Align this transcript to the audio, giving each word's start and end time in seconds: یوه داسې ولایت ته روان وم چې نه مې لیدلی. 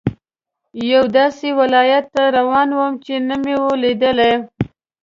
یوه 0.91 1.07
داسې 1.17 1.47
ولایت 1.59 2.05
ته 2.15 2.23
روان 2.37 2.69
وم 2.77 2.93
چې 3.05 3.13
نه 3.27 3.35
مې 3.43 3.55
لیدلی. 3.83 4.31